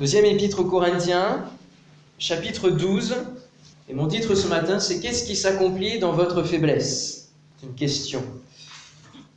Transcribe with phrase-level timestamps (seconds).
[0.00, 1.44] Deuxième épître aux Corinthiens,
[2.18, 3.16] chapitre 12.
[3.86, 7.32] Et mon titre ce matin, c'est Qu'est-ce qui s'accomplit dans votre faiblesse?
[7.58, 8.24] C'est une question.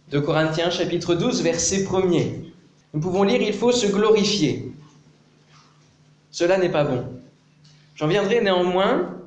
[0.10, 2.46] De Corinthiens, chapitre 12, verset 1er.
[2.94, 4.71] Nous pouvons lire Il faut se glorifier.
[6.31, 7.08] Cela n'est pas bon.
[7.96, 9.18] J'en viendrai néanmoins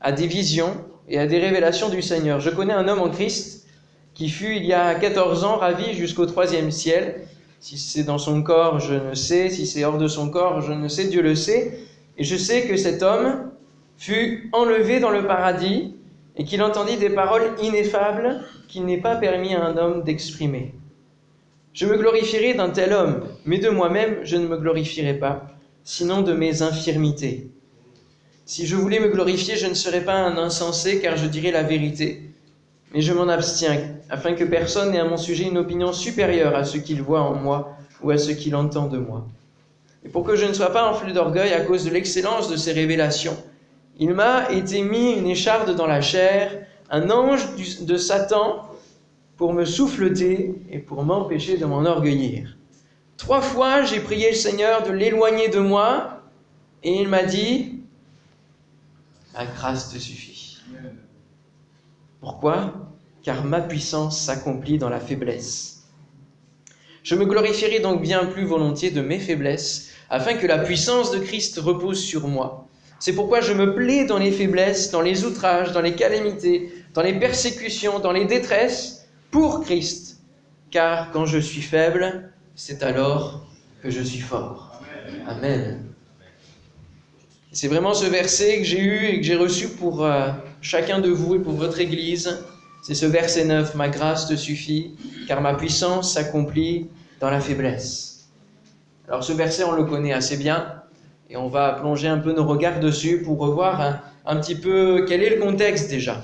[0.00, 0.76] à des visions
[1.08, 2.38] et à des révélations du Seigneur.
[2.38, 3.66] Je connais un homme en Christ
[4.14, 7.26] qui fut il y a 14 ans ravi jusqu'au troisième ciel.
[7.64, 9.48] Si c'est dans son corps, je ne sais.
[9.48, 11.06] Si c'est hors de son corps, je ne sais.
[11.06, 11.78] Dieu le sait.
[12.18, 13.52] Et je sais que cet homme
[13.96, 15.94] fut enlevé dans le paradis
[16.36, 20.74] et qu'il entendit des paroles ineffables qu'il n'est pas permis à un homme d'exprimer.
[21.72, 25.46] Je me glorifierai d'un tel homme, mais de moi-même je ne me glorifierai pas,
[25.84, 27.48] sinon de mes infirmités.
[28.44, 31.62] Si je voulais me glorifier, je ne serais pas un insensé, car je dirais la
[31.62, 32.33] vérité.
[32.94, 36.62] Mais je m'en abstiens, afin que personne n'ait à mon sujet une opinion supérieure à
[36.62, 39.26] ce qu'il voit en moi ou à ce qu'il entend de moi.
[40.04, 42.70] Et pour que je ne sois pas enflé d'orgueil à cause de l'excellence de ces
[42.72, 43.36] révélations,
[43.98, 48.68] il m'a été mis une écharde dans la chair, un ange de Satan,
[49.36, 52.56] pour me souffleter et pour m'empêcher de m'enorgueillir.
[53.16, 56.20] Trois fois, j'ai prié le Seigneur de l'éloigner de moi,
[56.84, 57.80] et il m'a dit,
[59.34, 60.58] la grâce te suffit.
[62.20, 62.72] Pourquoi?
[63.24, 65.82] Car ma puissance s'accomplit dans la faiblesse.
[67.02, 71.18] Je me glorifierai donc bien plus volontiers de mes faiblesses, afin que la puissance de
[71.18, 72.68] Christ repose sur moi.
[72.98, 77.02] C'est pourquoi je me plais dans les faiblesses, dans les outrages, dans les calamités, dans
[77.02, 80.20] les persécutions, dans les détresses, pour Christ.
[80.70, 83.46] Car quand je suis faible, c'est alors
[83.82, 84.80] que je suis fort.
[85.26, 85.84] Amen.
[87.52, 90.30] C'est vraiment ce verset que j'ai eu et que j'ai reçu pour euh,
[90.60, 92.44] chacun de vous et pour votre Église.
[92.84, 94.94] C'est ce verset 9, Ma grâce te suffit,
[95.26, 98.28] car ma puissance s'accomplit dans la faiblesse.
[99.08, 100.82] Alors ce verset, on le connaît assez bien,
[101.30, 105.22] et on va plonger un peu nos regards dessus pour revoir un, petit peu quel
[105.22, 106.20] est le contexte déjà.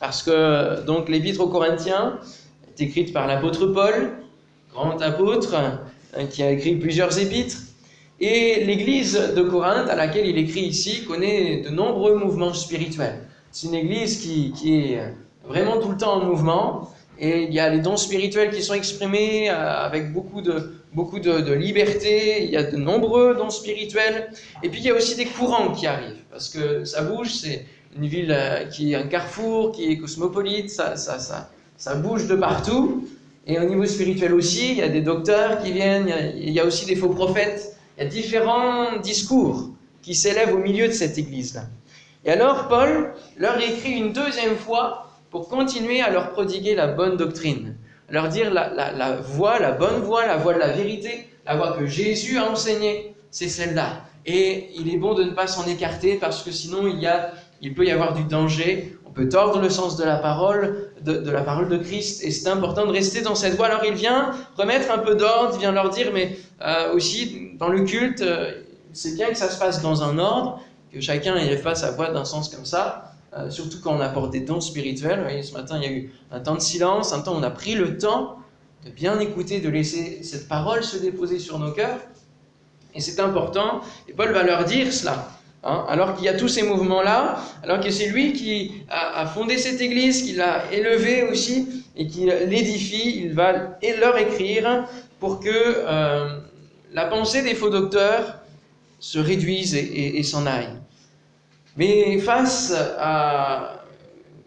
[0.00, 2.18] Parce que donc l'épître aux Corinthiens
[2.66, 4.14] est écrite par l'apôtre Paul,
[4.72, 7.58] grand apôtre, hein, qui a écrit plusieurs épîtres.
[8.18, 13.20] Et l'église de Corinthe, à laquelle il écrit ici, connaît de nombreux mouvements spirituels.
[13.52, 15.14] C'est une église qui, qui, est
[15.52, 16.90] vraiment tout le temps en mouvement.
[17.18, 21.20] Et il y a les dons spirituels qui sont exprimés euh, avec beaucoup de, beaucoup
[21.20, 22.42] de, liberté.
[22.44, 24.30] Il y a de nombreux dons spirituels.
[24.62, 26.24] Et puis il y a aussi des courants qui arrivent.
[26.30, 30.70] Parce que ça bouge, c'est une ville euh, qui est un carrefour, qui est cosmopolite,
[30.70, 33.06] ça, ça, ça, ça bouge de partout.
[33.46, 36.64] Et au niveau spirituel aussi, il y a des docteurs qui viennent, il y a
[36.64, 37.76] aussi des faux prophètes.
[37.96, 39.70] Il y a différents discours
[40.00, 41.62] qui s'élèvent au milieu de cette église-là.
[42.24, 47.16] Et alors, Paul leur écrit une deuxième fois pour continuer à leur prodiguer la bonne
[47.16, 47.74] doctrine,
[48.10, 51.72] leur dire la, la, voie, la bonne voie, la voie de la vérité, la voie
[51.72, 54.04] que Jésus a enseignée, c'est celle-là.
[54.26, 57.32] Et il est bon de ne pas s'en écarter parce que sinon il, y a,
[57.62, 58.96] il peut y avoir du danger.
[59.06, 62.48] On peut tordre le sens de la parole, de, la parole de Christ, et c'est
[62.48, 63.66] important de rester dans cette voie.
[63.66, 67.68] Alors il vient remettre un peu d'ordre, il vient leur dire, mais euh, aussi dans
[67.68, 68.62] le culte, euh,
[68.92, 70.60] c'est bien que ça se passe dans un ordre,
[70.92, 74.30] que chacun y fasse sa voix d'un sens comme ça, euh, surtout quand on apporte
[74.30, 75.18] des dons spirituels.
[75.18, 77.38] Vous voyez, ce matin, il y a eu un temps de silence, un temps où
[77.38, 78.36] on a pris le temps
[78.84, 81.98] de bien écouter, de laisser cette parole se déposer sur nos cœurs.
[82.94, 83.80] Et c'est important.
[84.06, 85.30] Et Paul va leur dire cela.
[85.64, 89.56] Hein, alors qu'il y a tous ces mouvements-là, alors que c'est lui qui a, fondé
[89.56, 94.86] cette église, qui l'a élevée aussi, et qui l'édifie, il va leur écrire
[95.20, 96.40] pour que euh,
[96.92, 98.40] la pensée des faux docteurs
[98.98, 100.81] se réduise et s'en aille.
[101.76, 103.84] Mais face à,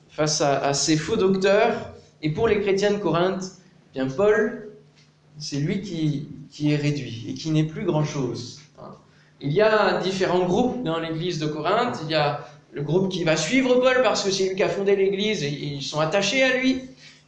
[0.09, 1.89] face à, ces faux docteurs,
[2.21, 3.43] et pour les chrétiens de Corinthe,
[3.93, 4.69] bien Paul,
[5.37, 8.61] c'est lui qui, qui est réduit et qui n'est plus grand-chose.
[9.41, 11.99] Il y a différents groupes dans l'église de Corinthe.
[12.05, 14.69] Il y a le groupe qui va suivre Paul parce que c'est lui qui a
[14.69, 16.81] fondé l'église et ils sont attachés à lui.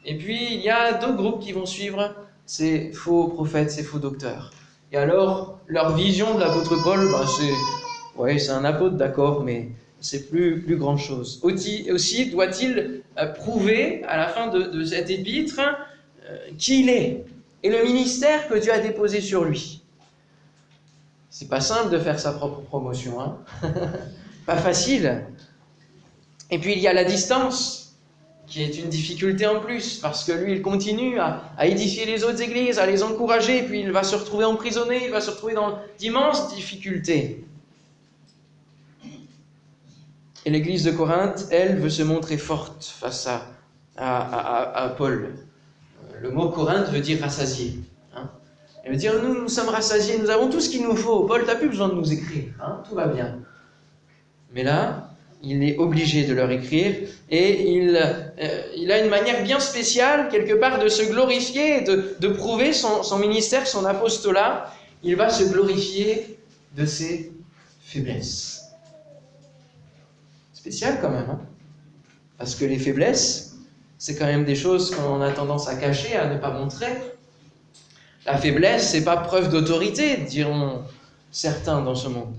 [0.06, 2.16] Et puis il y a d'autres groupes qui vont suivre
[2.46, 4.52] ces faux prophètes, ces faux docteurs.
[4.92, 9.70] Et alors, leur vision de l'apôtre Paul, ben c'est ouais, un apôtre, d'accord, mais
[10.00, 11.40] c'est plus, plus grand chose.
[11.44, 13.02] Aussi, doit-il
[13.36, 15.60] prouver à la fin de, de cet épître
[16.30, 17.26] euh, qui il est
[17.64, 19.82] et le ministère que Dieu a déposé sur lui.
[21.30, 23.38] C'est pas simple de faire sa propre promotion, hein
[24.46, 25.26] pas facile.
[26.50, 27.96] Et puis il y a la distance,
[28.46, 32.24] qui est une difficulté en plus, parce que lui, il continue à, à, édifier les
[32.24, 35.54] autres églises, à les encourager, puis il va se retrouver emprisonné, il va se retrouver
[35.54, 37.46] dans d'immenses difficultés.
[40.48, 43.42] Et l'église de Corinthe, elle, veut se montrer forte face à,
[43.98, 45.34] à, Paul.
[46.22, 47.74] Le mot Corinthe veut dire rassasié.
[48.16, 48.30] Hein
[48.86, 51.26] Il va dire, nous, nous sommes rassasiés, nous avons tout ce qu'il nous faut.
[51.26, 53.40] Paul, tu n'as plus besoin de nous écrire, hein, tout va bien.
[54.54, 55.10] Mais là,
[55.44, 56.96] il est obligé de leur écrire
[57.30, 62.16] et il, euh, il, a une manière bien spéciale, quelque part, de se glorifier, de,
[62.22, 64.74] de prouver son, son, ministère, son apostolat.
[65.04, 66.40] Il va se glorifier
[66.78, 67.34] de ses
[67.82, 68.67] faiblesses.
[70.68, 71.40] Spécial quand même, hein
[72.38, 73.56] parce que les faiblesses,
[73.98, 76.88] c'est quand même des choses qu'on a tendance à cacher, à ne pas montrer.
[78.26, 80.82] La faiblesse, c'est pas preuve d'autorité, diront
[81.32, 82.36] certains dans ce monde.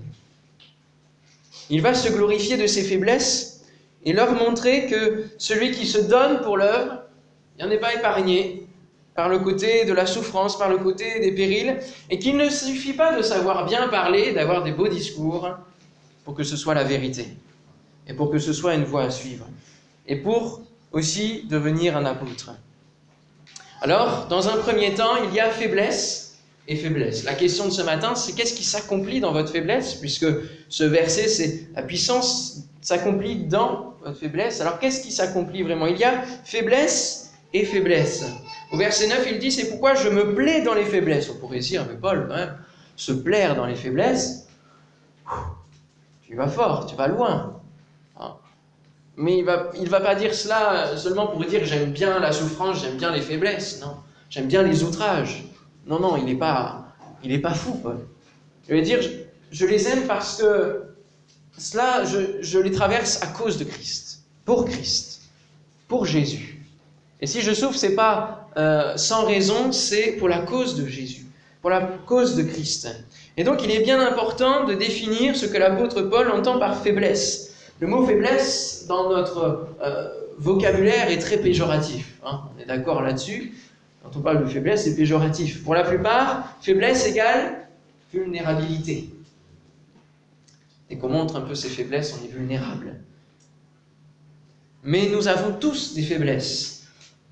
[1.71, 3.65] Il va se glorifier de ses faiblesses
[4.05, 7.01] et leur montrer que celui qui se donne pour l'œuvre,
[7.57, 8.67] il n'en est pas épargné
[9.15, 11.77] par le côté de la souffrance, par le côté des périls,
[12.11, 15.49] et qu'il ne suffit pas de savoir bien parler, d'avoir des beaux discours
[16.25, 17.25] pour que ce soit la vérité
[18.09, 19.45] et pour que ce soit une voie à suivre
[20.07, 20.61] et pour
[20.91, 22.51] aussi devenir un apôtre.
[23.81, 27.23] Alors, dans un premier temps, il y a faiblesse et faiblesse.
[27.23, 30.25] La question de ce matin, c'est qu'est-ce qui s'accomplit dans votre faiblesse Puisque
[30.67, 34.59] ce verset, c'est la puissance s'accomplit dans votre faiblesse.
[34.59, 35.85] Alors, qu'est-ce qui s'accomplit vraiment?
[35.85, 38.25] Il y a faiblesse et faiblesse.
[38.71, 41.29] Au verset 9, il dit, c'est pourquoi je me plais dans les faiblesses.
[41.29, 42.55] On pourrait dire, mais Paul, hein,
[42.95, 44.47] se plaire dans les faiblesses,
[46.23, 47.58] tu vas fort, tu vas loin.
[49.17, 52.81] Mais il va, il va pas dire cela seulement pour dire j'aime bien la souffrance,
[52.81, 53.81] j'aime bien les faiblesses.
[53.81, 53.97] Non,
[54.29, 55.43] j'aime bien les outrages.
[55.85, 57.99] Non, non, il n'est pas, il pas fou, Paul.
[58.69, 59.09] Il va dire je,
[59.51, 60.83] je, les aime parce que
[61.57, 65.21] cela, je, je, les traverse à cause de Christ, pour Christ,
[65.87, 66.63] pour Jésus.
[67.21, 71.25] Et si je souffre, c'est pas euh, sans raison, c'est pour la cause de Jésus,
[71.61, 72.87] pour la cause de Christ.
[73.35, 77.48] Et donc, il est bien important de définir ce que l'apôtre Paul entend par faiblesse.
[77.79, 82.19] Le mot faiblesse, dans notre euh, vocabulaire, est très péjoratif.
[82.25, 82.41] Hein.
[82.55, 83.53] on est d'accord là-dessus.
[84.03, 85.63] Quand on parle de faiblesse, c'est péjoratif.
[85.63, 87.67] Pour la plupart, faiblesse égale
[88.13, 89.09] vulnérabilité.
[90.89, 93.01] Et qu'on montre un peu ses faiblesses, on est vulnérable.
[94.83, 96.87] Mais nous avons tous des faiblesses.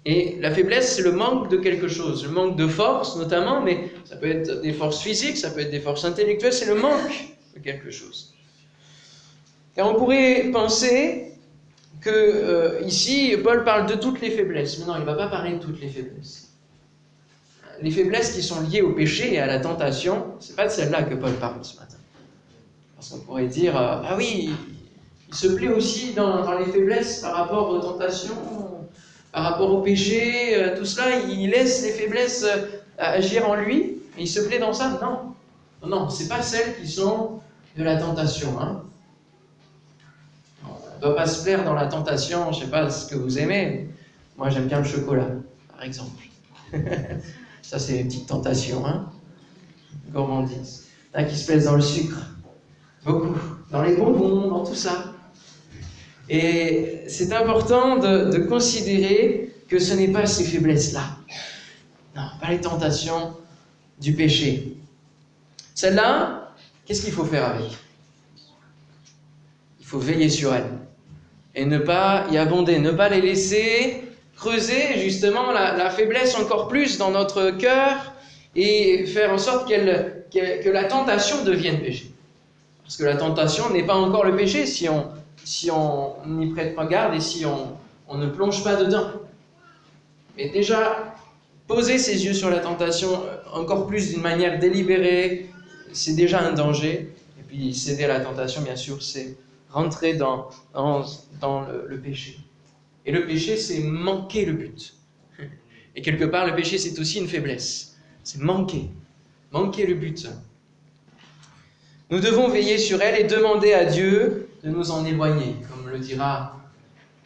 [0.05, 3.91] Et la faiblesse, c'est le manque de quelque chose, le manque de force notamment, mais
[4.05, 7.35] ça peut être des forces physiques, ça peut être des forces intellectuelles, c'est le manque
[7.55, 8.36] de quelque chose.
[9.77, 11.33] Et on pourrait penser
[12.01, 14.79] que euh, ici, Paul parle de toutes les faiblesses.
[14.79, 16.49] Mais non, il ne va pas parler de toutes les faiblesses.
[17.81, 21.03] Les faiblesses qui sont liées au péché et à la tentation, c'est pas de celle-là
[21.03, 21.97] que Paul parle ce matin.
[22.95, 24.49] Parce qu'on pourrait dire, euh, ah oui,
[25.29, 28.33] il se plaît aussi dans, les faiblesses par rapport aux tentations,
[29.31, 32.47] par rapport au péché, euh, tout cela, il laisse les faiblesses
[32.97, 34.97] agir en lui, et il se plaît dans ça?
[34.99, 35.35] Non,
[35.83, 37.41] non, non c'est pas celles qui sont
[37.77, 38.59] de la tentation.
[38.59, 38.81] Hein
[40.97, 43.39] ne doit pas se plaire dans la tentation, je ne sais pas ce que vous
[43.39, 43.89] aimez.
[44.37, 45.29] Moi, j'aime bien le chocolat,
[45.73, 46.23] par exemple.
[47.61, 49.11] Ça, c'est une petite tentation, hein
[50.09, 50.85] Gourmandise.
[51.13, 52.27] Un qui se plaisent dans le sucre.
[53.03, 53.35] Beaucoup.
[53.71, 55.13] Dans les bonbons, dans tout ça.
[56.29, 61.03] Et c'est important de, considérer que ce n'est pas ces faiblesses-là.
[62.15, 63.33] Non, pas les tentations
[63.99, 64.77] du péché.
[65.73, 66.53] Celle-là,
[66.85, 67.71] qu'est-ce qu'il faut faire avec?
[69.87, 70.67] Il faut veiller sur elle
[71.55, 74.03] et ne pas y abonder, ne pas les laisser
[74.35, 78.11] creuser justement la, faiblesse encore plus dans notre cœur
[78.53, 82.11] et faire en sorte que la tentation devienne péché.
[82.83, 85.07] Parce que la tentation n'est pas encore le péché si on
[85.45, 87.77] si on n'y prête pas garde et si on,
[88.09, 89.11] on ne plonge pas dedans.
[90.35, 91.15] Mais déjà,
[91.65, 93.23] poser ses yeux sur la tentation
[93.53, 95.49] encore plus d'une manière délibérée,
[95.93, 97.13] c'est déjà un danger.
[97.39, 99.37] Et puis céder à la tentation, bien sûr, c'est
[99.69, 101.05] rentrer dans, dans,
[101.87, 102.39] le, péché.
[103.05, 104.95] Et le péché, c'est manquer le but.
[105.95, 107.97] Et quelque part, le péché, c'est aussi une faiblesse.
[108.23, 108.89] C'est manquer.
[109.51, 110.27] Manquer le but.
[112.09, 115.55] Nous devons veiller sur elle et demander à Dieu de nous en éloigner.
[115.69, 116.57] Comme le dira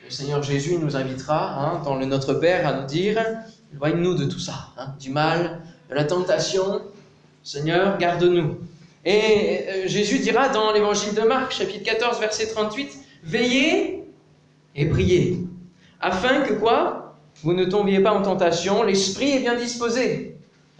[0.04, 3.24] le Seigneur Jésus, il nous invitera hein, dans le Notre Père à nous dire
[3.74, 6.82] éloigne-nous de tout ça, hein, du mal, de la tentation.
[7.44, 8.58] Seigneur, garde-nous.
[9.04, 14.04] Et euh, Jésus dira dans l'évangile de Marc, chapitre 14, verset 38, Veillez
[14.76, 15.40] et priez,
[16.00, 17.18] afin que quoi?
[17.44, 20.36] Vous ne tombiez pas en tentation, l'esprit est bien disposé.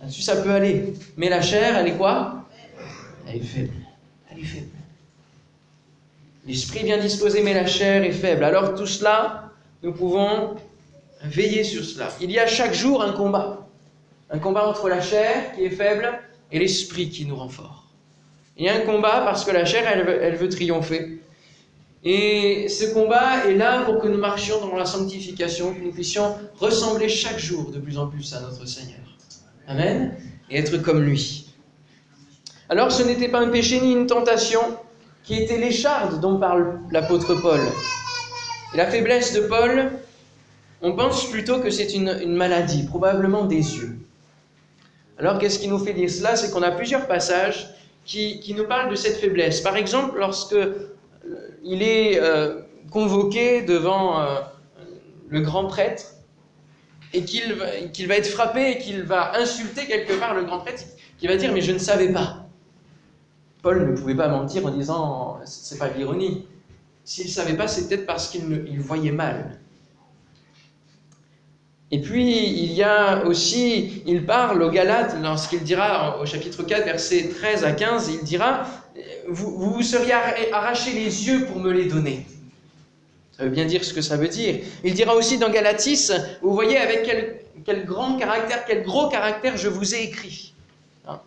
[0.10, 0.94] Ça peut aller.
[1.18, 2.46] Mais la chair, elle est quoi?
[3.28, 3.74] Elle est faible.
[4.32, 4.68] Elle est faible.
[6.46, 8.44] L'esprit est bien disposé, mais la chair est faible.
[8.44, 9.52] Alors tout cela,
[9.84, 10.56] nous pouvons
[11.24, 12.10] veiller sur cela.
[12.20, 13.68] Il y a chaque jour un combat.
[14.30, 16.20] Un combat entre la chair qui est faible
[16.52, 17.81] et l'esprit qui nous rend fort.
[18.62, 21.20] Il y a un combat parce que la chair, elle veut, triompher.
[22.04, 26.36] Et ce combat est là pour que nous marchions dans la sanctification, que nous puissions
[26.60, 29.00] ressembler chaque jour de plus en plus à notre Seigneur.
[29.68, 30.16] Amen.
[30.52, 31.52] Et être comme lui.
[32.70, 34.62] Alors ce n'était pas un péché ni une tentation
[35.24, 37.62] qui était l'écharde dont parle l'apôtre Paul.
[38.76, 39.92] Et la faiblesse de Paul,
[40.84, 43.98] on pense plutôt que c'est une, maladie, probablement des yeux.
[45.18, 46.36] Alors qu'est-ce qui nous fait dire cela?
[46.36, 47.68] C'est qu'on a plusieurs passages
[48.12, 49.62] qui, nous parlent de cette faiblesse.
[49.62, 50.58] Par exemple, lorsque
[51.64, 54.42] il est euh, convoqué devant euh,
[55.30, 56.04] le grand prêtre
[57.14, 57.56] et qu'il
[57.94, 60.84] qu va être frappé et qu'il va insulter quelque part le grand prêtre,
[61.18, 62.46] qui va dire Mais je ne savais pas.
[63.62, 66.48] Paul ne pouvait pas mentir en disant C'est pas l'ironie.
[67.04, 69.61] S'il savait pas, c'est peut-être parce qu'il voyait mal.
[71.94, 76.86] Et puis, il y a aussi, il parle aux Galates, lorsqu'il dira au chapitre 4,
[76.86, 78.66] versets 13 à 15, il dira
[79.28, 80.14] vous, vous seriez
[80.52, 82.26] arraché les yeux pour me les donner.
[83.38, 84.60] Ça veut bien dire ce que ça veut dire.
[84.84, 89.58] Il dira aussi dans Galatis, vous voyez avec quel, quel grand caractère, quel gros caractère
[89.58, 90.54] je vous ai écrit.
[91.08, 91.20] Hein.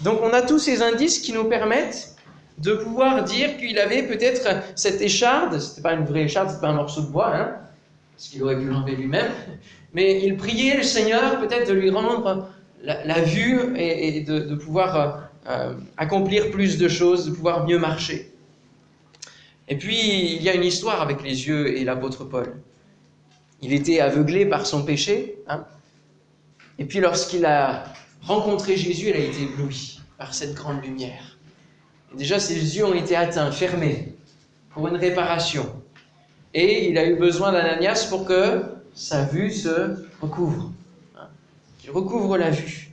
[0.00, 2.16] Donc on a tous ces indices qui nous permettent
[2.58, 6.68] de pouvoir dire qu'il avait peut-être cette écharde, c'était pas une vraie écharde, c'était pas
[6.68, 7.56] un morceau de bois, hein,
[8.22, 9.32] parce qu'il aurait pu l'enlever lui-même,
[9.94, 12.48] mais il priait le Seigneur peut-être de lui rendre
[12.80, 18.30] la, vue et, de, pouvoir euh, accomplir plus de choses, de pouvoir mieux marcher.
[19.66, 22.62] Et puis, il y a une histoire avec les yeux et l'apôtre Paul.
[23.60, 25.64] Il était aveuglé par son péché, hein,
[26.78, 31.38] et puis lorsqu'il a rencontré Jésus, il a été ébloui par cette grande lumière.
[32.14, 34.14] Et déjà, ses yeux ont été atteints, fermés,
[34.70, 35.81] pour une réparation.
[36.54, 38.62] Et il a eu besoin d'Ananias pour que
[38.94, 40.70] sa vue se recouvre,
[41.16, 41.28] hein,
[41.78, 42.90] qu'il recouvre la vue.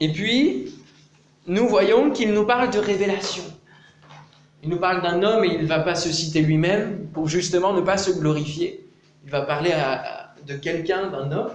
[0.00, 0.74] Et puis,
[1.46, 3.42] nous voyons qu'il nous parle de révélation.
[4.62, 7.72] Il nous parle d'un homme et il ne va pas se citer lui-même pour justement
[7.72, 8.88] ne pas se glorifier.
[9.24, 9.72] Il va parler
[10.46, 11.50] de quelqu'un, d'un homme.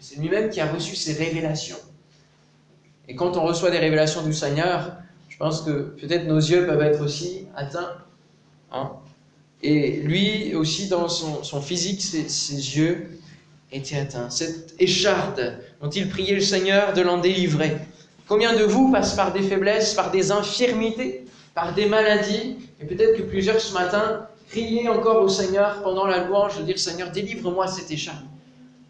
[0.00, 1.76] C'est lui-même qui a reçu ces révélations.
[3.08, 4.96] Et quand on reçoit des révélations du Seigneur,
[5.28, 7.96] je pense que peut-être nos yeux peuvent être aussi atteints.
[8.72, 8.92] Hein.
[9.62, 12.26] Et lui aussi, dans son, physique, ses,
[12.76, 13.18] yeux
[13.72, 14.30] étaient atteints.
[14.30, 17.76] Cette écharde dont il priait le Seigneur de l'en délivrer.
[18.26, 21.24] Combien de vous passent par des faiblesses, par des infirmités
[21.54, 26.24] par des maladies, et peut-être que plusieurs ce matin criaient encore au Seigneur pendant la
[26.24, 28.24] louange de dire Seigneur, délivre-moi cette écharpe,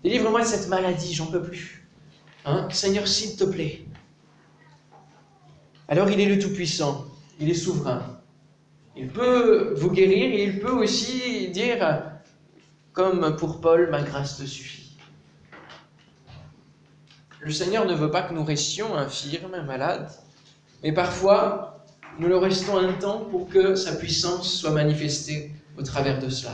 [0.02, 1.86] délivre-moi de cette maladie, j'en peux plus.
[2.44, 2.68] Hein?
[2.70, 3.82] Seigneur, s'il te plaît.
[5.88, 7.06] Alors il est le Tout-Puissant,
[7.40, 8.19] il est souverain.
[8.96, 12.02] Il peut vous guérir et il peut aussi dire,
[12.92, 14.96] comme pour Paul, ma grâce te suffit.
[17.40, 20.10] Le Seigneur ne veut pas que nous restions infirmes, malades,
[20.82, 21.84] mais parfois,
[22.18, 26.52] nous le restons un temps pour que sa puissance soit manifestée au travers de cela.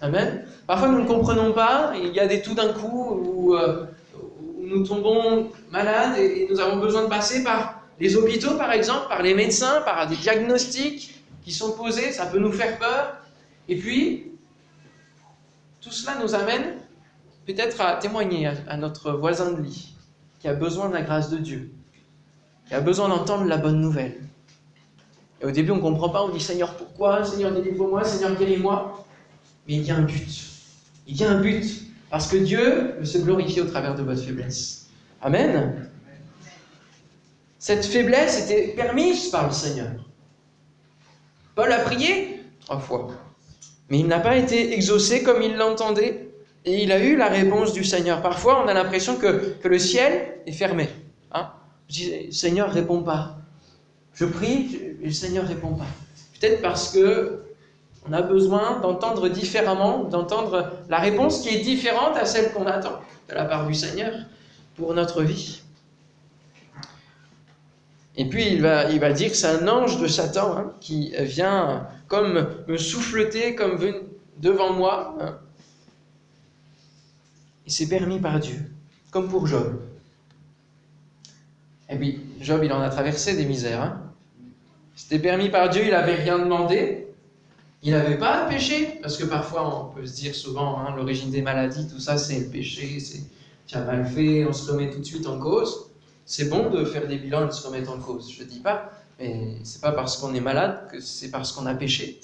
[0.00, 0.44] Amen.
[0.66, 3.86] Parfois nous ne comprenons pas, il y a des tout d'un coup où, euh,
[4.16, 9.08] où, nous tombons malades et, nous avons besoin de passer par les hôpitaux par exemple,
[9.08, 13.16] par les médecins, par des diagnostics qui sont posés, ça peut nous faire peur.
[13.68, 14.32] Et puis,
[15.80, 16.76] tout cela nous amène
[17.46, 19.94] peut-être à témoigner à, à notre voisin de lit
[20.42, 21.72] qui a besoin de la grâce de Dieu,
[22.66, 24.16] qui a besoin d'entendre la bonne nouvelle.
[25.40, 27.24] Et au début, on ne comprend pas, on dit Seigneur, pourquoi?
[27.24, 29.04] Seigneur, délivre-moi, Seigneur, guéris-moi.
[29.66, 30.28] Mais il y a un but.
[31.06, 31.64] Il y a un but.
[32.10, 34.88] Parce que Dieu veut se glorifier au travers de votre faiblesse.
[35.20, 35.88] Amen.
[37.58, 39.92] Cette faiblesse était permise par le Seigneur.
[41.54, 43.08] Paul a prié trois fois.
[43.88, 46.28] Mais il n'a pas été exaucé comme il l'entendait.
[46.64, 48.22] Et il a eu la réponse du Seigneur.
[48.22, 50.88] Parfois, on a l'impression que, le ciel est fermé.
[51.32, 51.50] Hein
[51.88, 53.36] Je dis, Seigneur, réponds pas.
[54.14, 55.86] Je prie et le Seigneur répond pas.
[56.38, 57.42] Peut-être parce que
[58.08, 63.00] on a besoin d'entendre différemment, d'entendre la réponse qui est différente à celle qu'on attend
[63.28, 64.12] de la part du Seigneur
[64.76, 65.61] pour notre vie.
[68.16, 71.14] Et puis il va, il va dire que c'est un ange de Satan hein, qui
[71.20, 73.78] vient comme me souffleter, comme
[74.38, 75.16] devant moi.
[75.20, 75.38] Hein.
[77.66, 78.70] Et c'est permis par Dieu,
[79.10, 79.80] comme pour Job.
[81.88, 83.80] Et puis Job, il en a traversé des misères.
[83.80, 84.02] Hein.
[84.94, 87.06] C'était permis par Dieu, il n'avait rien demandé.
[87.84, 91.88] Il n'avait pas péché, parce que parfois on peut se dire souvent, l'origine des maladies,
[91.88, 93.22] tout ça, c'est le péché, c'est
[93.66, 95.91] tu as mal fait, on se remet tout de suite en cause.
[96.24, 98.60] C'est bon de faire des bilans et de se remettre en cause, je ne dis
[98.60, 102.20] pas, mais c'est pas parce qu'on est malade que c'est parce qu'on a péché.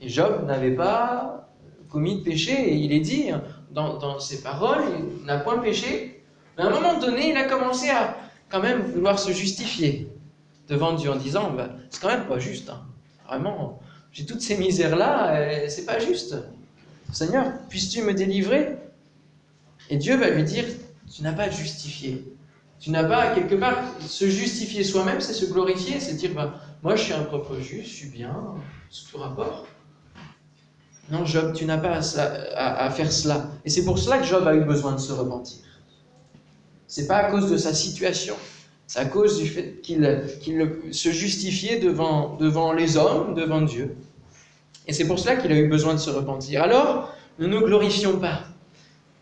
[0.00, 1.48] Et Job n'avait pas
[1.88, 3.30] commis de péché, et il est dit
[3.70, 4.82] dans, dans ses paroles,
[5.20, 6.22] il n'a point péché,
[6.56, 8.16] mais à un moment donné, il a commencé à
[8.48, 10.08] quand même vouloir se justifier
[10.68, 12.70] devant Dieu en disant bah, c'est quand même pas juste.
[12.70, 12.82] Hein.
[13.26, 13.80] Vraiment,
[14.12, 16.36] j'ai toutes ces misères-là, c'est pas juste.
[17.12, 18.76] Seigneur, puisses-tu me délivrer?
[19.90, 20.64] Et Dieu va lui dire
[21.12, 22.24] Tu n'as pas justifier.
[22.84, 26.96] Tu n'as pas, quelque part, se justifier soi-même, c'est se glorifier, c'est dire, bah, moi
[26.96, 28.36] je suis un propre juge, je suis bien,
[28.90, 29.66] sous tout rapport.
[31.10, 32.00] Non, Job, tu n'as pas
[32.56, 33.46] à, faire cela.
[33.64, 35.60] Et c'est pour cela que Job a eu besoin de se repentir.
[36.86, 38.36] C'est pas à cause de sa situation,
[38.86, 40.06] c'est à cause du fait qu'il
[40.92, 43.96] se justifiait devant, devant les hommes, devant Dieu.
[44.86, 46.62] Et c'est pour cela qu'il a eu besoin de se repentir.
[46.62, 48.40] Alors, ne nous glorifions pas.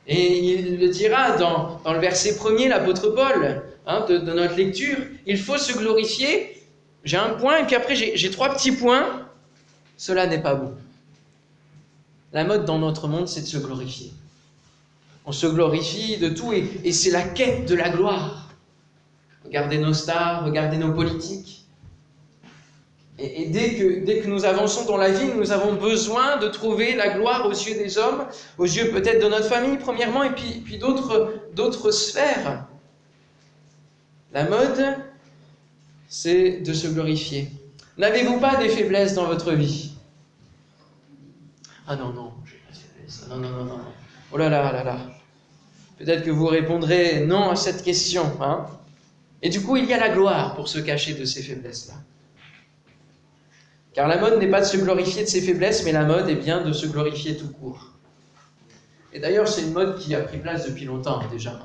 [0.07, 4.97] Et il le dira dans, le verset premier, l'apôtre Paul, hein, de, de, notre lecture,
[5.27, 6.61] il faut se glorifier.
[7.05, 9.29] J'ai un point, et puis après j'ai trois petits points.
[9.97, 10.73] Cela n'est pas bon.
[12.33, 14.13] La mode dans notre monde, c'est de se glorifier.
[15.25, 18.49] On se glorifie de tout, et, et c'est la quête de la gloire.
[19.45, 21.62] Regardez nos stars, regardez nos politiques.
[23.19, 26.95] Et, dès, que, dès que nous avançons dans la vie, nous avons besoin de trouver
[26.95, 28.26] la gloire aux yeux des hommes,
[28.57, 32.66] aux yeux peut-être de notre famille, premièrement, et puis, puis d'autres, sphères.
[34.33, 34.97] La mode,
[36.09, 37.50] c'est de se glorifier.
[37.99, 39.92] N'avez-vous pas des faiblesses dans votre vie?
[41.87, 43.26] Ah non, non, j'ai pas de faiblesse.
[43.28, 43.81] Non, non, non, non.
[44.33, 44.99] Oh là là là là.
[45.99, 48.25] Peut-être que vous répondrez non à cette question.
[48.40, 48.66] Hein
[49.42, 51.95] et du coup, il y a la gloire pour se cacher de ces faiblesses-là.
[53.95, 56.37] Car la mode n'est pas de se glorifier de ses faiblesses, mais la mode est
[56.37, 57.93] bien de se glorifier tout court.
[59.13, 61.59] Et d'ailleurs, c'est une mode qui a pris place depuis longtemps déjà.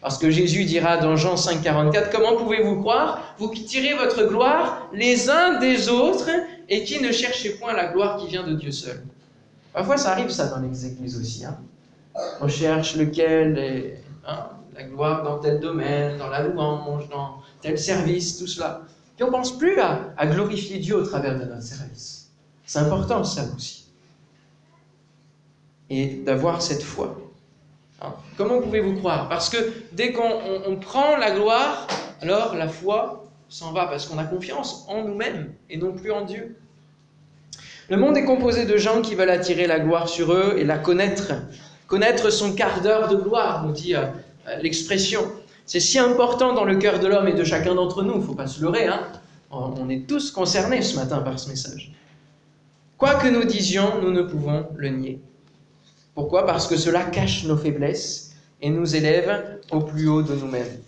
[0.00, 4.26] Parce que Jésus dira dans Jean 5, 44, Comment pouvez-vous croire, vous qui tirez votre
[4.26, 6.28] gloire les uns des autres
[6.68, 9.02] et qui ne cherchez point la gloire qui vient de Dieu seul
[9.72, 11.44] Parfois, ça arrive ça dans les églises aussi.
[11.44, 11.58] Hein.
[12.40, 18.38] On cherche lequel hein, la gloire dans tel domaine, dans la louange, dans tel service,
[18.38, 18.82] tout cela.
[19.20, 22.30] Et on ne pense plus à, glorifier Dieu au travers de notre service.
[22.64, 23.84] C'est important ça aussi.
[25.90, 27.20] Et d'avoir cette foi.
[28.00, 28.14] Hein?
[28.38, 29.28] Comment pouvez-vous croire?
[29.28, 29.58] Parce que
[29.92, 31.86] dès qu'on prend la gloire,
[32.22, 36.24] alors la foi s'en va parce qu'on a confiance en nous-mêmes et non plus en
[36.24, 36.56] Dieu.
[37.90, 40.78] Le monde est composé de gens qui veulent attirer la gloire sur eux et la
[40.78, 41.32] connaître.
[41.88, 44.06] Connaître son quart d'heure de gloire, nous dit euh,
[44.62, 45.30] l'expression.
[45.70, 48.24] C'est si important dans le cœur de l'homme et de chacun d'entre nous, il ne
[48.24, 49.06] faut pas se leurrer, hein
[49.52, 51.92] on est tous concernés ce matin par ce message.
[52.98, 55.20] Quoi que nous disions, nous ne pouvons le nier.
[56.12, 56.44] Pourquoi?
[56.44, 60.80] Parce que cela cache nos faiblesses et nous élève au plus haut de nous-mêmes.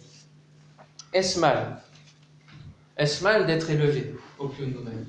[1.13, 1.81] Est-ce mal?
[2.97, 5.07] Est-ce mal d'être élevé au plus haut de nous-mêmes?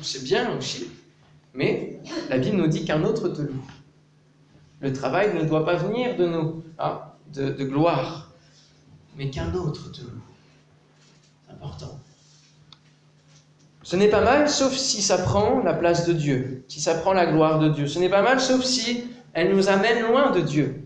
[0.00, 0.90] C'est bien aussi,
[1.52, 3.62] mais la Bible nous dit qu'un autre te loue.
[4.80, 8.30] Le travail ne doit pas venir de nous, ah, de, gloire,
[9.16, 10.22] mais qu'un autre te loue.
[11.46, 11.98] C'est important.
[13.82, 17.12] Ce n'est pas mal, sauf si ça prend la place de Dieu, si ça prend
[17.12, 17.86] la gloire de Dieu.
[17.86, 20.82] Ce n'est pas mal, sauf si elle nous amène loin de Dieu.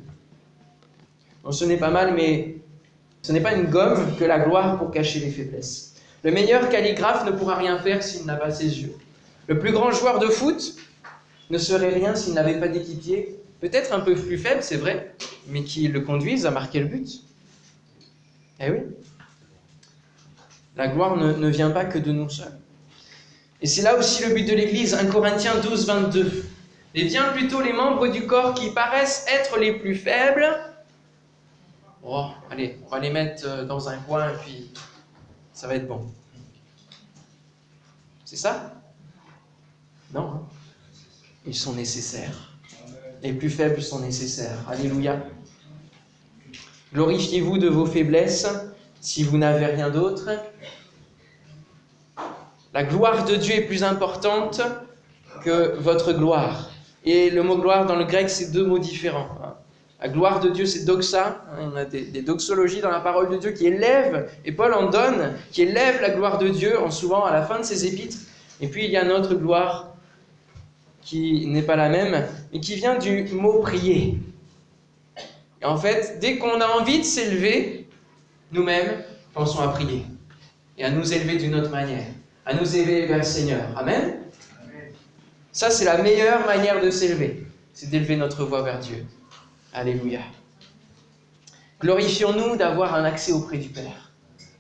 [1.51, 2.57] ce n'est pas mal, mais
[3.23, 5.95] ce n'est pas une gomme que la gloire pour cacher les faiblesses.
[6.23, 8.95] Le meilleur calligraphe ne pourra rien faire s'il n'a pas ses yeux.
[9.47, 10.75] Le plus grand joueur de foot
[11.51, 15.15] ne serait rien s'il n'avait pas d'équipier peut-être un peu plus faible, c'est vrai,
[15.49, 17.23] mais qui le conduisent à marquer le but.
[18.61, 18.79] Eh oui.
[20.77, 22.59] La gloire ne, vient pas que de nous seuls.
[23.63, 26.45] Et c'est là aussi le but de l'Église, 1 Corinthiens 12, 22.
[26.95, 30.47] Et bien plutôt les membres du corps qui paraissent être les plus faibles,
[32.03, 34.71] oh, allez, on va les mettre euh, dans un coin et puis
[35.53, 36.07] ça va être bon.
[38.25, 38.75] C'est ça?
[40.13, 40.43] Non, hein
[41.47, 42.56] ils sont nécessaires.
[43.23, 44.59] Les plus faibles sont nécessaires.
[44.69, 45.19] Alléluia.
[46.93, 48.47] Glorifiez-vous de vos faiblesses
[49.01, 50.31] si vous n'avez rien d'autre.
[52.75, 54.61] La gloire de Dieu est plus importante
[55.43, 56.71] que votre gloire.
[57.05, 59.29] Et le mot gloire dans le grec, c'est deux mots différents.
[60.01, 61.43] La gloire de Dieu, c'est doxa.
[61.59, 65.35] On a des, doxologies dans la parole de Dieu qui élèvent, et Paul en donne,
[65.53, 68.19] qui élève la gloire de Dieu en souvent à la fin de ses épîtres.
[68.61, 69.96] Et puis il y a notre gloire
[71.07, 74.19] qui n'est pas la même, mais qui vient du mot prier.
[75.63, 77.87] Et en fait, dès qu'on a envie de s'élever,
[78.51, 80.05] nous-mêmes, pensons à prier
[80.77, 82.07] et à nous élever d'une autre manière,
[82.45, 83.63] à nous élever vers le Seigneur.
[83.79, 84.17] Amen?
[85.53, 89.07] Ça, c'est la meilleure manière de s'élever, c'est d'élever notre voix vers Dieu.
[89.73, 90.21] Alléluia.
[91.81, 94.13] Glorifions-nous d'avoir un accès auprès du Père.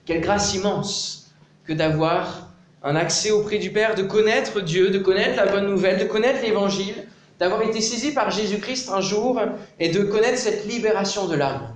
[0.05, 1.33] Quelle grâce immense
[1.65, 2.46] que d'avoir
[2.83, 6.43] un accès auprès du Père, de connaître Dieu, de connaître la bonne nouvelle, de connaître
[6.43, 7.07] l'Évangile,
[7.39, 9.41] d'avoir été saisi par Jésus-Christ un jour
[9.79, 11.75] et de connaître cette libération de l'âme.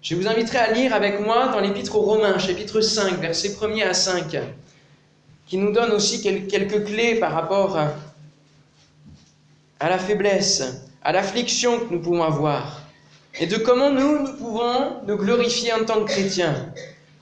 [0.00, 3.88] Je vous inviterai à lire avec moi dans l'Épître aux Romains, chapitre 5, versets 1
[3.88, 4.36] à 5,
[5.46, 7.76] qui nous donne aussi quelques clés par rapport
[9.80, 12.82] à la faiblesse, à l'affliction que nous pouvons avoir.
[13.40, 16.72] et de comment nous, nous pouvons nous glorifier en tant que chrétiens.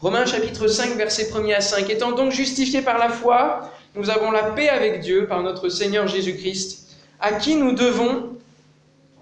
[0.01, 1.89] Romains chapitre 5, versets 1 à 5.
[1.89, 6.07] Étant donc justifiés par la foi, nous avons la paix avec Dieu par notre Seigneur
[6.07, 8.37] Jésus-Christ, à qui nous devons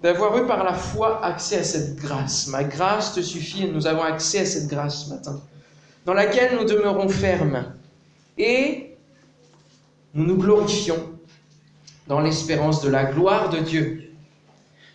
[0.03, 2.47] d'avoir eu par la foi accès à cette grâce.
[2.47, 5.41] Ma grâce te suffit et nous avons accès à cette grâce ce matin,
[6.05, 7.65] dans laquelle nous demeurons fermes
[8.37, 8.97] et
[10.13, 11.09] nous nous glorifions
[12.07, 14.11] dans l'espérance de la gloire de Dieu.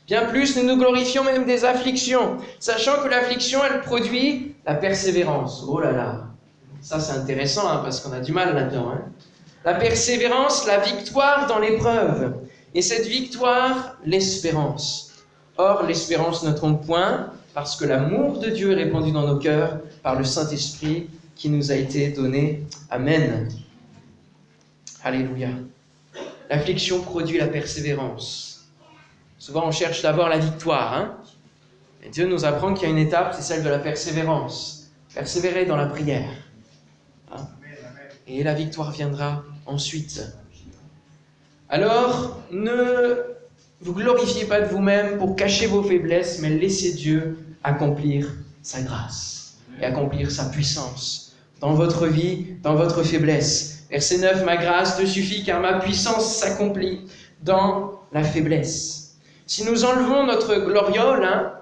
[0.06, 5.64] Bien plus, nous nous glorifions même des afflictions, sachant que l'affliction, elle produit la persévérance.
[5.66, 6.26] Oh là là,
[6.80, 8.90] ça c'est intéressant hein, parce qu'on a du mal là-dedans.
[8.92, 9.02] Hein.
[9.64, 12.34] La persévérance, la victoire dans l'épreuve.
[12.74, 15.12] Et cette victoire, l'espérance.
[15.58, 19.80] Or, l'espérance ne trompe point, parce que l'amour de Dieu est répandu dans nos cœurs
[20.02, 22.62] par le Saint-Esprit qui nous a été donné.
[22.90, 23.50] Amen.
[25.02, 25.48] Alléluia.
[26.48, 28.68] L'affliction produit la persévérance.
[29.38, 30.94] Souvent, on cherche d'abord la victoire.
[30.94, 31.16] Hein
[32.08, 34.90] Dieu nous apprend qu'il y a une étape, c'est celle de la persévérance.
[35.14, 36.30] Persévérer dans la prière.
[37.32, 37.46] Hein
[38.26, 40.22] Et la victoire viendra ensuite.
[41.68, 43.22] Alors, ne
[43.80, 49.58] vous glorifiez pas de vous-même pour cacher vos faiblesses, mais laissez Dieu accomplir sa grâce
[49.80, 53.84] et accomplir sa puissance dans votre vie, dans votre faiblesse.
[53.90, 57.06] Verset 9, ma grâce te suffit car ma puissance s'accomplit
[57.42, 59.16] dans la faiblesse.
[59.46, 61.52] Si nous enlevons notre gloriole hein,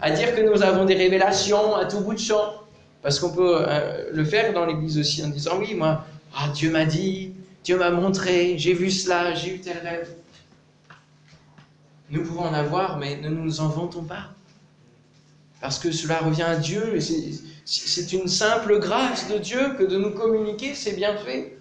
[0.00, 2.54] à dire que nous avons des révélations à tout bout de champ,
[3.02, 6.04] parce qu'on peut euh, le faire dans l'Église aussi en disant oui, moi,
[6.36, 10.08] ah, Dieu m'a dit, Dieu m'a montré, j'ai vu cela, j'ai eu tel rêve.
[12.10, 14.30] Nous pouvons en avoir, mais ne nous en vantons pas.
[15.60, 17.00] Parce que cela revient à Dieu, et
[17.64, 21.56] c'est une simple grâce de Dieu que de nous communiquer c'est bien fait.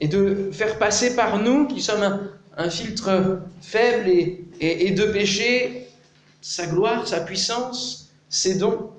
[0.00, 5.87] Et de faire passer par nous, qui sommes un, filtre faible et, et de péché,
[6.40, 8.90] sa gloire, sa puissance, ses dons.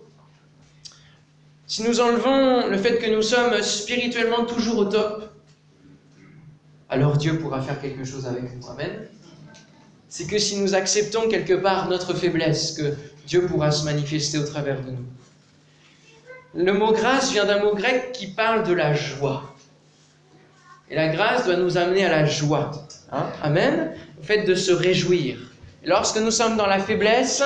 [1.67, 5.29] Si nous enlevons le fait que nous sommes spirituellement toujours au top,
[6.89, 8.67] alors Dieu pourra faire quelque chose avec nous.
[8.67, 9.07] Amen.
[10.07, 12.95] C'est que si nous acceptons quelque part notre faiblesse, que
[13.27, 15.05] Dieu pourra se manifester au travers de nous.
[16.55, 19.55] Le mot grâce vient d'un mot grec qui parle de la joie.
[20.89, 22.71] Et la grâce doit nous amener à la joie.
[23.11, 23.27] Hein?
[23.43, 23.93] Amen.
[24.17, 25.37] Le fait de se réjouir.
[25.83, 27.43] Lorsque nous sommes dans la faiblesse,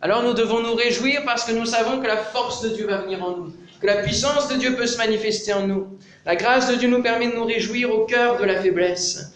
[0.00, 2.98] alors nous devons nous réjouir parce que nous savons que la force de Dieu va
[2.98, 5.98] venir en nous, que la puissance de Dieu peut se manifester en nous.
[6.24, 9.32] La grâce de Dieu nous permet de nous réjouir au cœur de la faiblesse.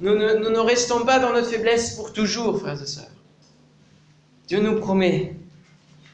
[0.00, 3.10] Nous ne, restons pas dans notre faiblesse pour toujours, frères et sœurs.
[4.46, 5.34] Dieu nous promet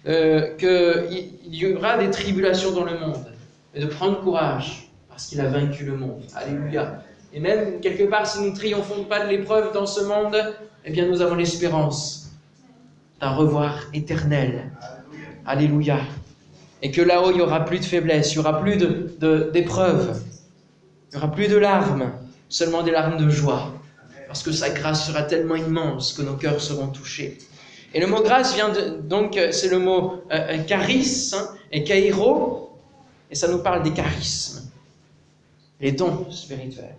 [0.06, 3.26] euh, qu'il y aura des tribulations dans le monde,
[3.74, 6.22] et de prendre courage, parce qu'il a vaincu le monde.
[6.34, 7.02] Alléluia.
[7.34, 10.36] Et même, quelque part, si nous ne triomphons pas de l'épreuve dans ce monde,
[10.84, 12.30] eh bien, nous avons l'espérance
[13.20, 14.70] d'un revoir éternel.
[15.44, 15.98] Alléluia.
[16.80, 18.76] Et que là-haut, il n'y aura plus de faiblesse, il n'y aura plus
[19.52, 20.22] d'épreuves,
[21.10, 22.12] il n'y aura plus de larmes,
[22.48, 23.72] seulement des larmes de joie.
[24.28, 27.38] Parce que sa grâce sera tellement immense que nos cœurs seront touchés.
[27.94, 32.78] Et le mot grâce vient donc, c'est le mot euh, euh charis hein, et kairo,
[33.28, 34.70] et ça nous parle des charismes,
[35.80, 36.96] les dons spirituels.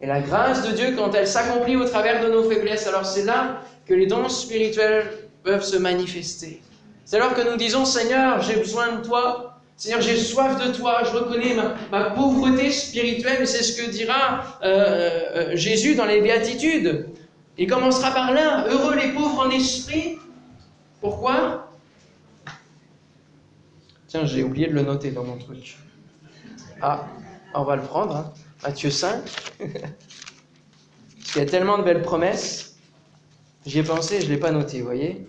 [0.00, 3.24] Et la grâce de Dieu, quand elle s'accomplit au travers de nos faiblesses, alors c'est
[3.24, 5.06] là que les dons spirituels
[5.42, 6.62] peuvent se manifester.
[7.04, 9.60] C'est alors que nous disons, Seigneur, j'ai besoin de toi.
[9.76, 11.02] Seigneur, j'ai soif de toi.
[11.04, 11.56] Je reconnais
[11.90, 13.46] ma, pauvreté spirituelle.
[13.46, 17.08] C'est ce que dira euh, euh, Jésus dans les béatitudes.
[17.58, 18.66] Il commencera par là.
[18.68, 20.18] Heureux les pauvres en esprit.
[21.00, 21.68] Pourquoi?
[24.06, 25.78] Tiens, j'ai oublié de le noter dans mon truc.
[26.80, 27.06] Ah,
[27.54, 28.16] on va le prendre.
[28.16, 28.32] Hein.
[28.62, 29.22] Matthieu 5.
[29.58, 32.76] Parce qu'il y a tellement de belles promesses.
[33.66, 35.26] J'y ai pensé, je ne l'ai pas noté, vous voyez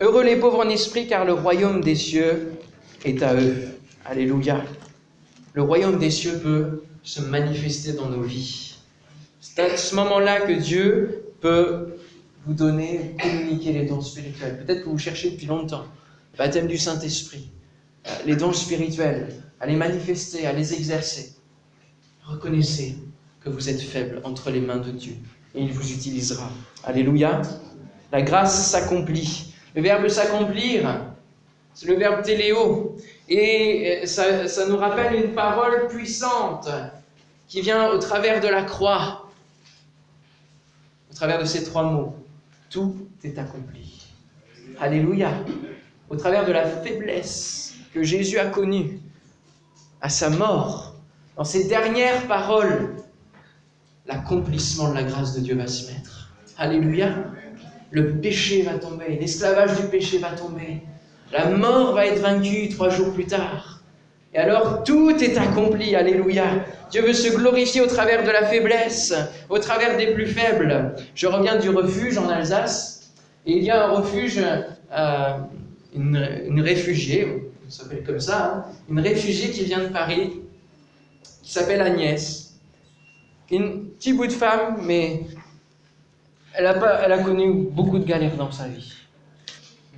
[0.00, 2.52] Heureux les pauvres en esprit, car le royaume des cieux
[3.04, 3.68] est à eux.
[4.04, 4.64] Alléluia.
[5.52, 8.76] Le royaume des cieux peut se manifester dans nos vies.
[9.40, 11.96] C'est à ce moment-là que Dieu peut
[12.46, 14.64] vous donner, communiquer les dons spirituels.
[14.64, 15.84] Peut-être que vous cherchez depuis longtemps.
[16.38, 17.50] Baptême du Saint-Esprit,
[18.06, 21.34] euh, les dons spirituels, à les manifester, à les exercer.
[22.24, 22.96] Reconnaissez
[23.40, 25.14] que vous êtes faible entre les mains de Dieu
[25.54, 26.48] et il vous utilisera.
[26.84, 27.42] Alléluia.
[28.12, 29.54] La grâce s'accomplit.
[29.74, 31.12] Le verbe s'accomplir,
[31.74, 32.96] c'est le verbe téléo.
[33.28, 36.68] Et euh, ça, ça, nous rappelle une parole puissante
[37.46, 39.28] qui vient au travers de la croix,
[41.10, 42.16] au travers de ces trois mots.
[42.68, 44.06] Tout est accompli.
[44.80, 45.32] Alléluia.
[46.08, 49.00] Au travers de la faiblesse que Jésus a connue
[50.00, 50.96] à sa mort,
[51.40, 52.90] dans ses dernières paroles,
[54.04, 56.28] l'accomplissement de la grâce de Dieu va se mettre.
[56.58, 57.14] Alléluia.
[57.90, 60.82] le péché va tomber, l'esclavage du péché va tomber,
[61.32, 63.80] la mort va être vaincue trois jours plus tard.
[64.34, 66.44] Et alors tout est accompli, alléluia.
[66.90, 69.14] Dieu veut se glorifier au travers de la faiblesse,
[69.48, 70.94] au travers des plus faibles.
[71.14, 73.14] Je reviens du refuge en Alsace,
[73.46, 74.42] et il y a un refuge,
[74.92, 75.38] euh,
[75.96, 80.42] une, réfugiée, on s'appelle comme ça, hein, une réfugiée qui vient de Paris,
[81.50, 82.54] qui s'appelle Agnès.
[83.50, 85.26] Une petite bout de femme, mais
[86.54, 88.92] elle a, pas, elle a connu beaucoup de galères dans sa vie,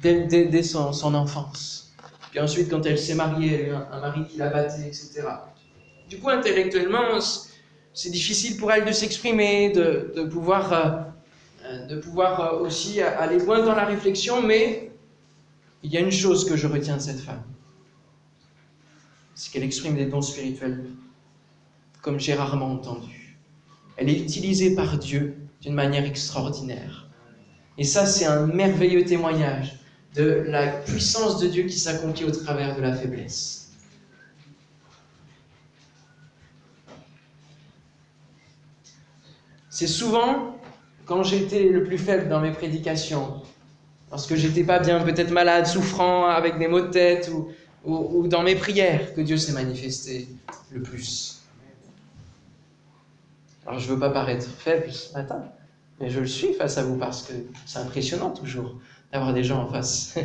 [0.01, 1.93] dès, son, enfance.
[2.31, 5.25] Puis ensuite, quand elle s'est mariée, elle a eu un, mari qui la battait, etc.
[6.09, 7.21] Du coup, intellectuellement,
[7.93, 13.63] c'est difficile pour elle de s'exprimer, de, pouvoir, euh, de pouvoir euh, aussi aller loin
[13.63, 14.91] dans la réflexion, mais
[15.83, 17.43] il y a une chose que je retiens de cette femme.
[19.35, 20.83] C'est qu'elle exprime des dons spirituels
[22.03, 23.39] comme j'ai rarement entendu.
[23.97, 27.09] Elle est utilisée par Dieu d'une manière extraordinaire.
[27.79, 29.79] Et ça, c'est un merveilleux témoignage
[30.15, 33.71] de la puissance de Dieu qui s'accomplit au travers de la faiblesse.
[39.71, 40.59] C'est souvent
[41.07, 43.43] quand j'étais le plus faible dans mes prédications,
[44.11, 47.31] lorsque j'étais pas bien, peut-être malade, souffrant, avec des maux de tête,
[47.85, 50.29] ou dans mes prières, que Dieu s'est manifesté
[50.71, 51.42] le plus.
[53.67, 55.45] Alors je ne veux pas paraître faible ce matin,
[56.01, 57.33] mais je le suis face à vous parce que
[57.65, 58.75] c'est impressionnant toujours
[59.13, 60.17] d'avoir des gens en face.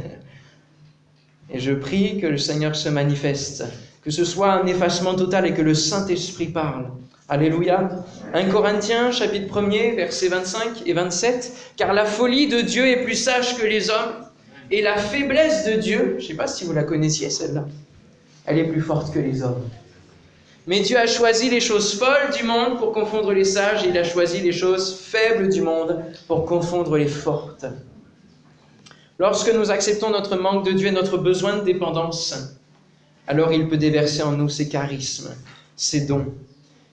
[1.49, 3.63] et je prie que le Seigneur se manifeste,
[4.01, 6.89] que ce soit un effacement total et que le Saint-Esprit parle.
[7.29, 7.89] Alléluia.
[8.33, 11.73] 1 Corinthiens chapitre 1er versets 25 et 27.
[11.75, 14.25] Car la folie de Dieu est plus sage que les hommes
[14.71, 17.65] et la faiblesse de Dieu, je ne sais pas si vous la connaissiez celle-là,
[18.45, 19.63] elle est plus forte que les hommes.
[20.67, 23.97] Mais Dieu a choisi les choses folles du monde pour confondre les sages, et il
[23.97, 27.65] a choisi les choses faibles du monde pour confondre les fortes.
[29.17, 32.35] Lorsque nous acceptons notre manque de Dieu et notre besoin de dépendance,
[33.27, 35.33] alors il peut déverser en nous ses charismes,
[35.77, 36.33] ses dons.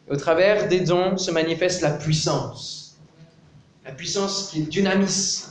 [0.08, 2.96] Et au travers des dons se manifeste la puissance.
[3.84, 5.50] La puissance qui est dynamisme,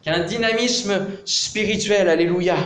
[0.00, 2.56] qui a un dynamisme spirituel, alléluia.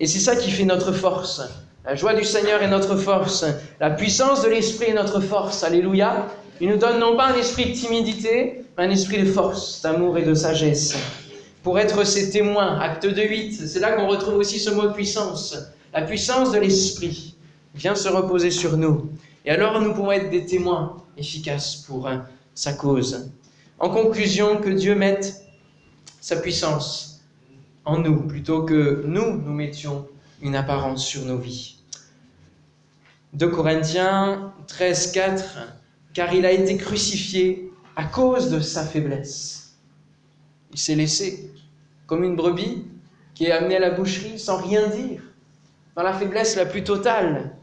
[0.00, 1.40] Et c'est ça qui fait notre force.
[1.82, 3.46] La joie du Seigneur est notre force.
[3.80, 5.64] La puissance de l'Esprit est notre force.
[5.64, 6.28] Alléluia.
[6.60, 10.18] Il nous donne non pas un esprit de timidité, mais un esprit de force, d'amour
[10.18, 10.94] et de sagesse.
[11.62, 12.78] Pour être ses témoins.
[12.78, 13.66] Acte 2, 8.
[13.66, 15.56] C'est là qu'on retrouve aussi ce mot puissance.
[15.94, 17.34] La puissance de l'Esprit
[17.74, 19.10] vient se reposer sur nous.
[19.46, 23.30] Et alors nous pouvons être des témoins efficaces pour hein, sa cause.
[23.78, 25.34] En conclusion, que Dieu mette
[26.20, 27.22] sa puissance
[27.86, 30.06] en nous plutôt que nous nous mettions
[30.42, 31.76] une apparence sur nos vies.
[33.34, 35.58] 2 Corinthiens 13, 4,
[36.14, 39.76] car il a été crucifié à cause de sa faiblesse.
[40.72, 41.50] Il s'est laissé
[42.06, 42.84] comme une brebis
[43.34, 45.22] qui est amenée à la boucherie sans rien dire,
[45.96, 47.56] dans la faiblesse la plus totale.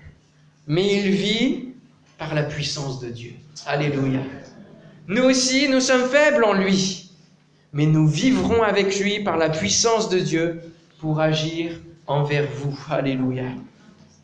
[0.67, 1.73] Mais il vit
[2.17, 3.33] par la puissance de Dieu.
[3.65, 4.21] Alléluia.
[5.07, 7.11] Nous aussi, nous sommes faibles en lui,
[7.73, 10.61] mais nous vivrons avec lui par la puissance de Dieu
[10.99, 12.78] pour agir envers vous.
[12.89, 13.46] Alléluia.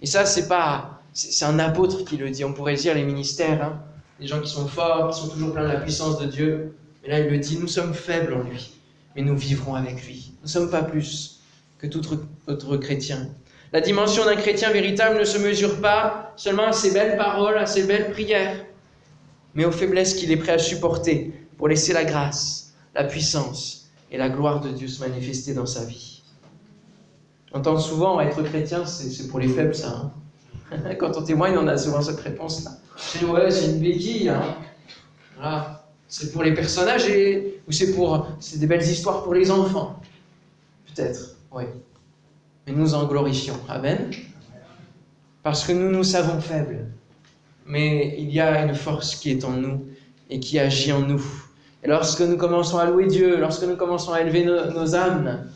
[0.02, 2.44] Et ça, c'est pas, c'est un apôtre qui le dit.
[2.44, 3.82] On pourrait dire les ministères, hein.
[4.20, 6.76] les gens qui sont forts, qui sont toujours pleins de la puissance de Dieu.
[7.02, 8.72] Mais là, il le dit, nous sommes faibles en lui,
[9.16, 10.34] mais nous vivrons avec lui.
[10.38, 11.42] Nous ne sommes pas plus
[11.78, 12.02] que tout
[12.48, 13.30] autre chrétien.
[13.74, 17.66] La dimension d'un chrétien véritable ne se mesure pas seulement à ses belles paroles, à
[17.66, 18.64] ses belles prières,
[19.56, 24.18] mais aux faiblesses qu'il est prêt à supporter pour laisser la grâce, la puissance et
[24.18, 26.13] la gloire de Dieu se manifester dans sa vie.
[27.54, 30.12] On entend souvent être chrétien, c'est pour les faibles, ça.
[30.72, 30.96] Hein.
[31.00, 32.72] Quand on témoigne, on a souvent cette réponse-là.
[32.98, 34.30] C'est ouais, c'est une béquille.
[34.30, 34.56] Hein.
[35.38, 35.86] Voilà.
[36.08, 40.00] C'est pour les personnes âgées, ou c'est pour, c'est des belles histoires pour les enfants.
[40.88, 41.64] Peut-être, oui.
[42.66, 43.60] Mais nous en glorifions.
[43.68, 44.12] Amen.
[45.44, 46.88] Parce que nous nous savons faibles.
[47.66, 49.86] Mais il y a une force qui est en nous
[50.30, 51.24] et qui agit en nous.
[51.84, 55.48] Et lorsque nous commençons à louer Dieu, lorsque nous commençons à élever nos âmes,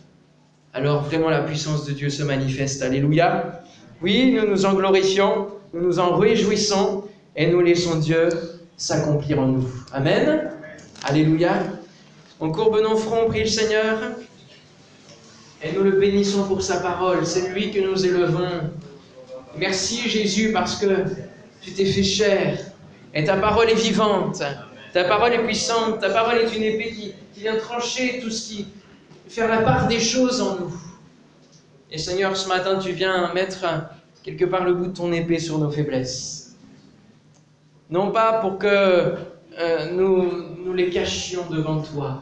[0.77, 2.83] alors vraiment la puissance de Dieu se manifeste.
[2.83, 3.63] Alléluia.
[4.03, 8.29] Oui, nous nous en glorifions, nous nous en réjouissons et nous laissons Dieu
[8.77, 9.67] s'accomplir en nous.
[9.91, 10.51] Amen.
[11.03, 11.63] Alléluia.
[12.39, 13.97] On courbe nos fronts, prie le Seigneur.
[15.63, 17.25] Et nous le bénissons pour sa parole.
[17.25, 18.69] C'est lui que nous élevons.
[19.57, 21.05] Merci Jésus parce que
[21.59, 22.59] tu t'es fait chair.
[23.15, 24.43] Et ta parole est vivante.
[24.93, 26.01] Ta parole est puissante.
[26.01, 28.67] Ta parole est une épée qui, qui vient trancher tout ce qui,
[29.29, 30.73] faire la part des choses en nous.
[31.91, 33.65] Et Seigneur, ce matin, tu viens mettre
[34.23, 36.55] quelque part le bout de ton épée sur nos faiblesses.
[37.89, 40.31] Non pas pour que euh, nous,
[40.63, 42.21] nous les cachions devant toi,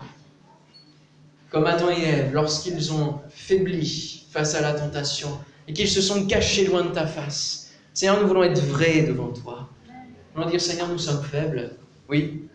[1.50, 5.30] comme Adam et Ève, lorsqu'ils ont faibli face à la tentation
[5.68, 7.72] et qu'ils se sont cachés loin de ta face.
[7.94, 9.70] Seigneur, nous voulons être vrais devant toi.
[9.88, 11.72] Nous voulons dire, Seigneur, nous sommes faibles.
[12.10, 12.48] Oui,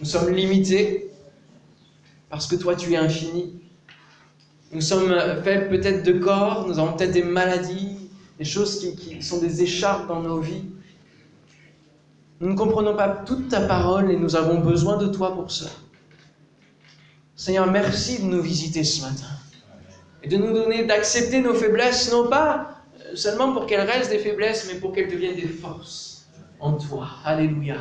[0.00, 1.10] nous sommes limités
[2.28, 3.60] parce que toi, tu es infini.
[4.72, 7.96] Nous sommes faibles peut-être de corps, nous avons peut-être des maladies,
[8.38, 10.64] des choses qui, qui, sont des écharpes dans nos vies.
[12.40, 15.70] Nous ne comprenons pas toute ta parole et nous avons besoin de toi pour cela.
[17.34, 19.26] Seigneur, merci de nous visiter ce matin
[20.22, 22.82] et de nous donner, d'accepter nos faiblesses, non pas
[23.14, 26.26] seulement pour qu'elles restent des faiblesses, mais pour qu'elles deviennent des forces
[26.60, 27.08] en toi.
[27.24, 27.78] Alléluia.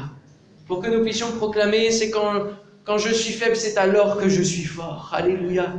[0.68, 2.44] Pour que nous puissions proclamer, c'est quand,
[2.86, 5.12] quand je suis faible, c'est alors que je suis fort.
[5.14, 5.74] Alléluia.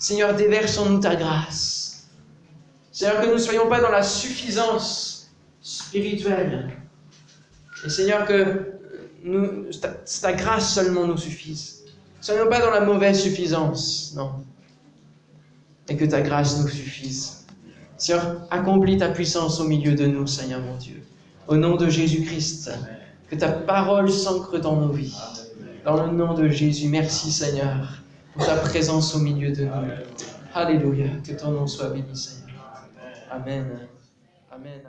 [0.00, 2.08] Seigneur, déverse en nous ta grâce.
[2.90, 6.70] Seigneur, que nous ne soyons pas dans la suffisance spirituelle.
[7.84, 8.78] Et Seigneur, que
[10.22, 11.82] ta grâce seulement nous suffise.
[12.18, 14.32] Ne soyons pas dans la mauvaise suffisance, non.
[15.88, 17.44] Et que ta grâce nous suffise.
[17.98, 21.02] Seigneur, accomplis ta puissance au milieu de nous, Seigneur mon Dieu.
[21.46, 22.70] Au nom de Jésus-Christ,
[23.28, 25.16] que ta parole s'ancre dans nos vies.
[25.84, 28.00] Dans le nom de Jésus, merci Seigneur
[28.32, 29.72] pour ta présence au milieu de nous.
[30.54, 32.48] Alléluia, que ton nom soit béni, Seigneur.
[33.30, 33.88] Amen.
[34.50, 34.80] Amen.